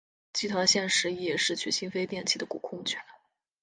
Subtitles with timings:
[0.33, 2.99] 集团现时亦失去新飞电器的控股权。